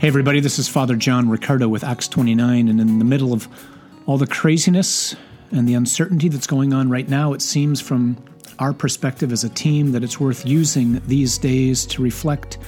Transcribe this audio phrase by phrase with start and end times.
[0.00, 2.68] Hey, everybody, this is Father John Riccardo with Acts 29.
[2.68, 3.48] And in the middle of
[4.06, 5.14] all the craziness
[5.52, 8.16] and the uncertainty that's going on right now, it seems from
[8.58, 12.58] our perspective as a team that it's worth using these days to reflect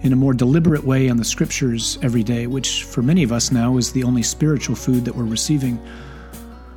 [0.00, 3.52] in a more deliberate way on the scriptures every day, which for many of us
[3.52, 5.78] now is the only spiritual food that we're receiving.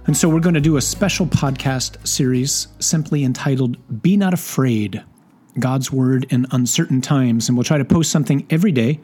[0.06, 5.02] And so we're going to do a special podcast series simply entitled Be Not Afraid
[5.58, 7.48] God's Word in Uncertain Times.
[7.48, 9.00] And we'll try to post something every day,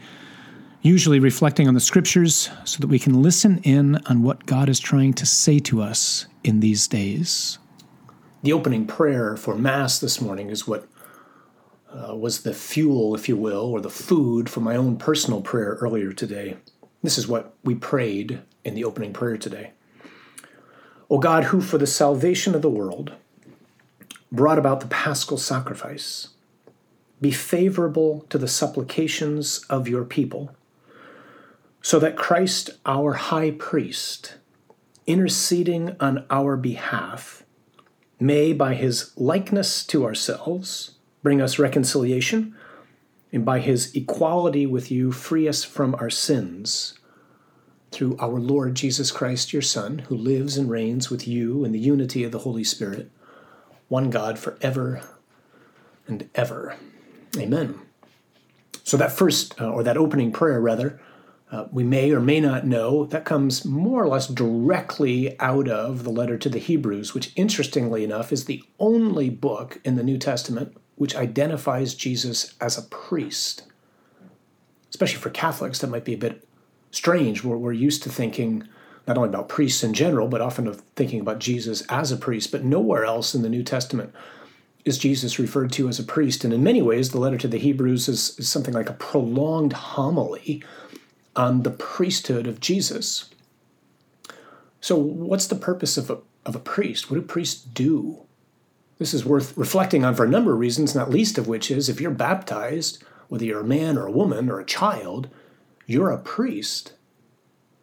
[0.84, 4.82] usually reflecting on the scriptures, so that we can listen in on what God is
[4.82, 7.58] trying to say to us in these days.
[8.44, 10.86] The opening prayer for Mass this morning is what
[11.90, 15.78] uh, was the fuel, if you will, or the food for my own personal prayer
[15.80, 16.58] earlier today.
[17.02, 19.72] This is what we prayed in the opening prayer today.
[21.10, 23.14] O God, who for the salvation of the world
[24.34, 26.30] brought about the paschal sacrifice,
[27.22, 30.54] be favorable to the supplications of your people,
[31.84, 34.36] so that Christ, our high priest,
[35.06, 37.44] interceding on our behalf,
[38.20, 42.56] may, by his likeness to ourselves, bring us reconciliation,
[43.34, 46.98] and by his equality with you, free us from our sins.
[47.92, 51.80] Through our Lord Jesus Christ, your Son, who lives and reigns with you in the
[51.80, 53.12] unity of the Holy Spirit,
[53.90, 55.02] one God forever
[56.08, 56.78] and ever.
[57.38, 57.80] Amen.
[58.86, 61.00] So, that first, uh, or that opening prayer, rather,
[61.54, 66.04] uh, we may or may not know, that comes more or less directly out of
[66.04, 70.18] the letter to the Hebrews, which, interestingly enough, is the only book in the New
[70.18, 73.64] Testament which identifies Jesus as a priest.
[74.90, 76.48] Especially for Catholics, that might be a bit
[76.90, 77.44] strange.
[77.44, 78.68] We're, we're used to thinking
[79.08, 82.52] not only about priests in general, but often of thinking about Jesus as a priest,
[82.52, 84.12] but nowhere else in the New Testament
[84.86, 86.44] is Jesus referred to as a priest.
[86.44, 89.74] And in many ways, the letter to the Hebrews is, is something like a prolonged
[89.74, 90.64] homily
[91.36, 93.30] on the priesthood of Jesus.
[94.82, 97.10] So, what's the purpose of a, of a priest?
[97.10, 98.20] What do priests do?
[99.00, 101.90] This is worth reflecting on for a number of reasons, not least of which is
[101.90, 105.30] if you're baptized, whether you're a man or a woman or a child,
[105.86, 106.94] you're a priest.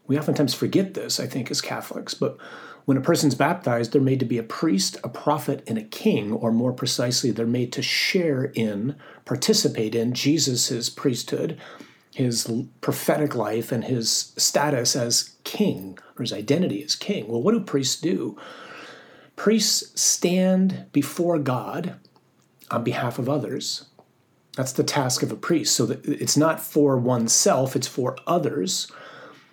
[0.07, 2.39] We oftentimes forget this, I think, as Catholics, but
[2.85, 6.33] when a person's baptized, they're made to be a priest, a prophet, and a king,
[6.33, 11.59] or more precisely, they're made to share in, participate in Jesus' priesthood,
[12.15, 12.51] his
[12.81, 17.29] prophetic life, and his status as king, or his identity as king.
[17.29, 18.37] Well, what do priests do?
[19.37, 21.97] Priests stand before God
[22.71, 23.87] on behalf of others.
[24.57, 25.75] That's the task of a priest.
[25.77, 28.91] So it's not for oneself, it's for others.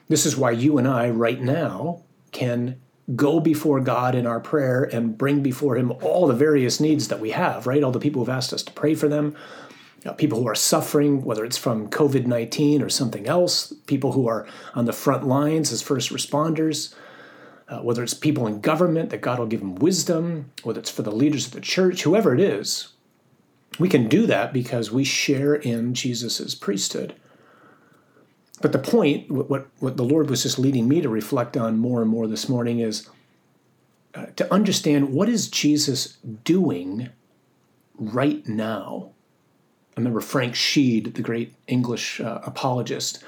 [0.09, 2.81] This is why you and I, right now, can
[3.16, 7.19] go before God in our prayer and bring before Him all the various needs that
[7.19, 7.84] we have, right?
[7.84, 9.35] All the people who've asked us to pray for them,
[10.07, 14.28] know, people who are suffering, whether it's from COVID 19 or something else, people who
[14.28, 16.94] are on the front lines as first responders,
[17.68, 21.03] uh, whether it's people in government that God will give them wisdom, whether it's for
[21.03, 22.90] the leaders of the church, whoever it is.
[23.79, 27.16] We can do that because we share in Jesus' priesthood.
[28.62, 32.01] But the point, what, what the Lord was just leading me to reflect on more
[32.01, 33.07] and more this morning is
[34.16, 37.09] uh, to understand what is Jesus doing
[38.00, 39.12] right now.
[39.97, 43.24] I remember Frank Sheed, the great English uh, apologist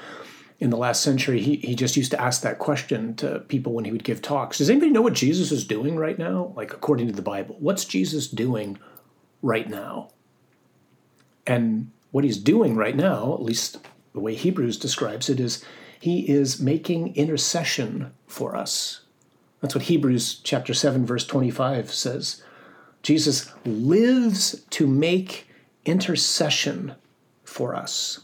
[0.59, 3.85] in the last century, he, he just used to ask that question to people when
[3.85, 4.59] he would give talks.
[4.59, 6.53] Does anybody know what Jesus is doing right now?
[6.55, 8.77] Like, according to the Bible, what's Jesus doing
[9.41, 10.09] right now?
[11.47, 13.79] And what he's doing right now, at least
[14.13, 15.65] the way Hebrews describes it, is
[15.99, 19.01] he is making intercession for us.
[19.61, 22.43] That's what Hebrews chapter 7 verse 25 says.
[23.01, 25.48] Jesus lives to make
[25.89, 26.95] intercession
[27.43, 28.21] for us.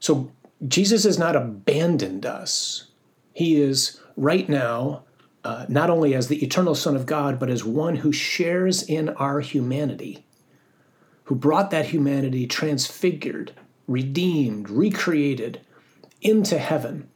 [0.00, 0.32] So
[0.66, 2.88] Jesus has not abandoned us.
[3.32, 5.04] He is right now
[5.44, 9.10] uh, not only as the eternal Son of God, but as one who shares in
[9.10, 10.26] our humanity,
[11.24, 13.52] who brought that humanity transfigured,
[13.86, 15.60] redeemed, recreated
[16.20, 17.08] into heaven.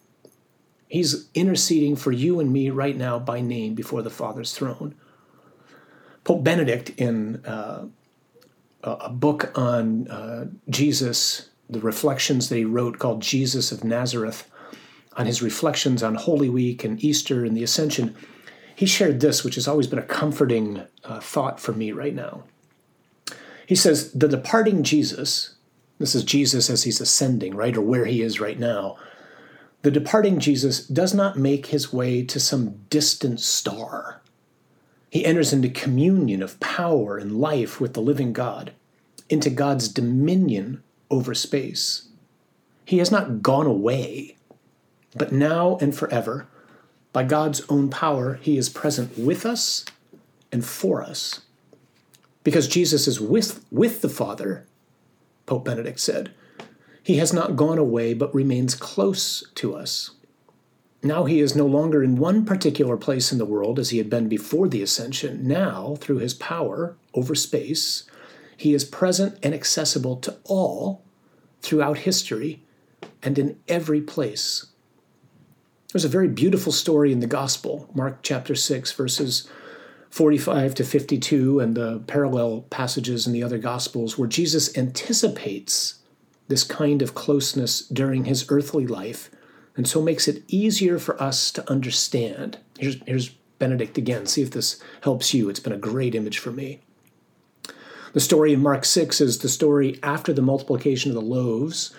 [0.87, 4.95] He's interceding for you and me right now by name before the Father's throne.
[6.23, 7.87] Pope Benedict, in uh,
[8.83, 14.49] a book on uh, Jesus the reflections that he wrote called Jesus of Nazareth,
[15.17, 18.15] on his reflections on Holy Week and Easter and the Ascension,
[18.75, 22.45] he shared this, which has always been a comforting uh, thought for me right now.
[23.67, 25.55] He says, The departing Jesus,
[25.99, 28.97] this is Jesus as he's ascending, right, or where he is right now.
[29.83, 34.22] The departing Jesus does not make his way to some distant star.
[35.13, 38.73] He enters into communion of power and life with the living God,
[39.29, 42.09] into God's dominion over space.
[42.87, 44.39] He has not gone away,
[45.15, 46.47] but now and forever,
[47.13, 49.85] by God's own power, He is present with us
[50.51, 51.43] and for us.
[52.43, 54.67] Because Jesus is with, with the Father,
[55.45, 56.33] Pope Benedict said,
[57.03, 60.13] He has not gone away, but remains close to us.
[61.03, 64.09] Now he is no longer in one particular place in the world as he had
[64.09, 65.47] been before the ascension.
[65.47, 68.05] Now, through his power over space,
[68.57, 71.03] he is present and accessible to all
[71.61, 72.63] throughout history
[73.23, 74.67] and in every place.
[75.93, 79.49] There's a very beautiful story in the Gospel, Mark chapter 6, verses
[80.11, 85.97] 45 to 52, and the parallel passages in the other Gospels, where Jesus anticipates
[86.49, 89.31] this kind of closeness during his earthly life,
[89.77, 92.59] and so makes it easier for us to understand.
[92.79, 93.29] Here's, here's
[93.59, 94.27] Benedict again.
[94.27, 95.49] See if this helps you.
[95.49, 96.81] It's been a great image for me.
[98.13, 101.95] The story in Mark 6 is the story after the multiplication of the loaves,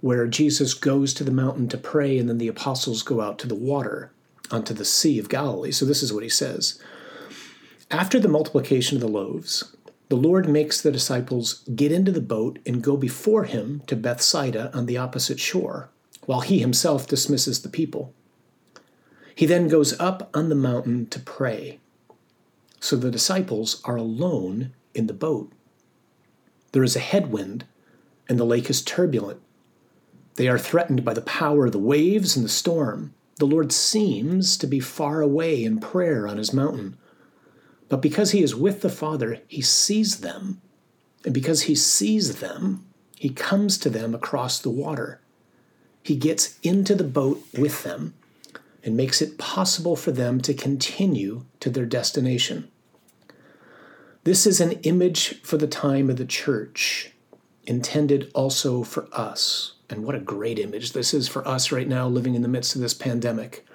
[0.00, 3.48] where Jesus goes to the mountain to pray, and then the apostles go out to
[3.48, 4.12] the water,
[4.50, 5.72] onto the Sea of Galilee.
[5.72, 6.80] So this is what he says
[7.90, 9.76] After the multiplication of the loaves,
[10.08, 14.70] the Lord makes the disciples get into the boat and go before him to Bethsaida
[14.74, 15.88] on the opposite shore,
[16.26, 18.12] while he himself dismisses the people.
[19.34, 21.80] He then goes up on the mountain to pray.
[22.78, 25.52] So the disciples are alone in the boat.
[26.72, 27.64] There is a headwind,
[28.28, 29.40] and the lake is turbulent.
[30.36, 33.14] They are threatened by the power of the waves and the storm.
[33.36, 36.96] The Lord seems to be far away in prayer on his mountain.
[37.88, 40.60] But because he is with the Father, he sees them.
[41.24, 42.86] And because he sees them,
[43.16, 45.20] he comes to them across the water.
[46.02, 48.14] He gets into the boat with them
[48.82, 52.70] and makes it possible for them to continue to their destination.
[54.24, 57.12] This is an image for the time of the church,
[57.66, 59.74] intended also for us.
[59.88, 62.74] And what a great image this is for us right now living in the midst
[62.74, 63.66] of this pandemic.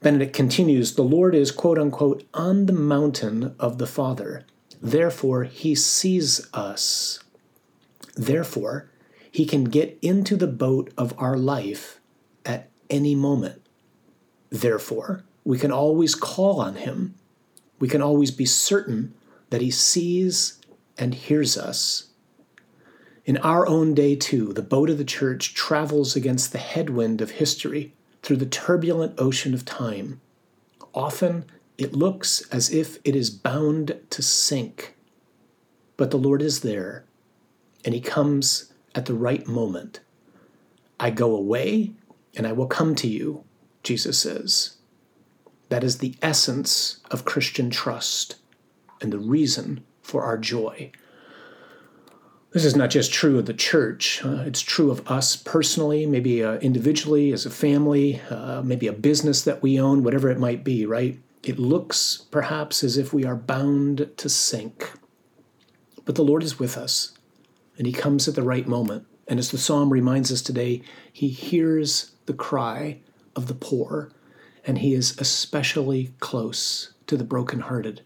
[0.00, 4.44] Benedict continues The Lord is, quote unquote, on the mountain of the Father.
[4.80, 7.22] Therefore, he sees us.
[8.16, 8.89] Therefore,
[9.30, 12.00] he can get into the boat of our life
[12.44, 13.62] at any moment.
[14.50, 17.14] Therefore, we can always call on him.
[17.78, 19.14] We can always be certain
[19.50, 20.58] that he sees
[20.98, 22.10] and hears us
[23.30, 27.30] in our own day, too, the boat of the church travels against the headwind of
[27.30, 30.20] history through the turbulent ocean of time.
[30.94, 31.44] Often
[31.78, 34.96] it looks as if it is bound to sink.
[35.96, 37.04] But the Lord is there,
[37.84, 40.00] and He comes at the right moment.
[40.98, 41.92] I go away,
[42.36, 43.44] and I will come to you,
[43.82, 44.76] Jesus says.
[45.68, 48.36] That is the essence of Christian trust
[49.00, 50.90] and the reason for our joy.
[52.52, 56.42] This is not just true of the church, uh, it's true of us personally, maybe
[56.42, 60.64] uh, individually, as a family, uh, maybe a business that we own, whatever it might
[60.64, 61.16] be, right?
[61.44, 64.90] It looks perhaps as if we are bound to sink.
[66.04, 67.12] But the Lord is with us,
[67.80, 69.06] and He comes at the right moment.
[69.26, 73.00] And as the psalm reminds us today, He hears the cry
[73.34, 74.12] of the poor,
[74.66, 78.02] and He is especially close to the brokenhearted.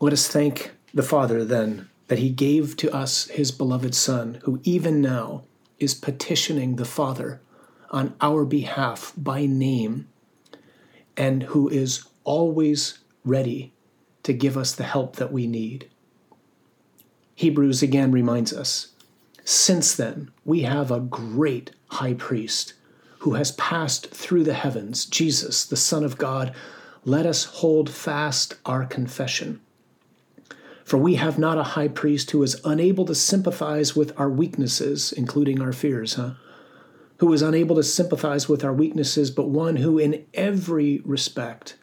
[0.00, 4.60] Let us thank the Father then that he gave to us his beloved Son, who
[4.64, 5.44] even now
[5.78, 7.40] is petitioning the Father
[7.90, 10.08] on our behalf by name,
[11.16, 13.72] and who is always ready
[14.24, 15.88] to give us the help that we need.
[17.34, 18.92] Hebrews again reminds us
[19.44, 22.74] since then, we have a great high priest
[23.20, 26.54] who has passed through the heavens, Jesus, the Son of God.
[27.04, 29.60] Let us hold fast our confession.
[30.84, 35.12] For we have not a high priest who is unable to sympathize with our weaknesses,
[35.12, 36.32] including our fears, huh?
[37.18, 41.76] Who is unable to sympathize with our weaknesses, but one who, in every respect,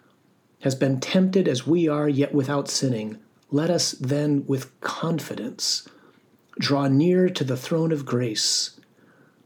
[0.61, 3.19] has been tempted as we are, yet without sinning.
[3.51, 5.87] Let us then, with confidence,
[6.59, 8.79] draw near to the throne of grace,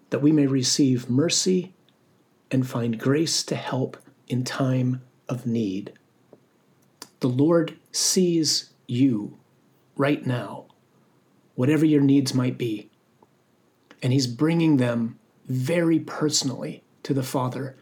[0.10, 1.74] that we may receive mercy
[2.52, 5.94] and find grace to help in time of need.
[7.22, 9.38] The Lord sees you
[9.96, 10.66] right now,
[11.56, 12.90] whatever your needs might be.
[14.02, 15.18] And He's bringing them
[15.48, 17.78] very personally to the Father.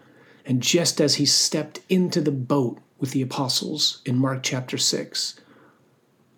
[0.46, 5.40] And just as He stepped into the boat with the apostles in Mark chapter 6,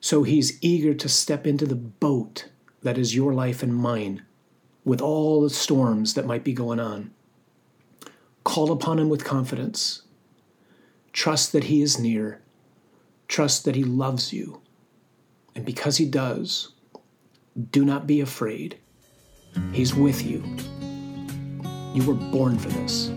[0.04, 2.50] so He's eager to step into the boat
[2.82, 4.24] that is your life and mine
[4.84, 7.12] with all the storms that might be going on.
[8.44, 10.02] Call upon Him with confidence.
[11.14, 12.42] Trust that He is near.
[13.30, 14.62] Trust that He loves you
[15.56, 16.74] and because He does,
[17.72, 18.78] do not be afraid.
[19.72, 20.44] He's with you
[21.94, 23.10] You were born for this.